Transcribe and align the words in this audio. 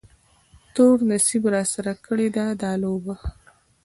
تور 0.73 0.97
نصیب 1.11 1.43
راسره 1.53 1.93
کړې 2.05 2.27
ده 2.35 2.45
دا 2.61 2.71
لوبه 2.81 3.15